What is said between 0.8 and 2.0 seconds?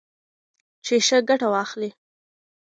چې ښه ګټه واخلئ.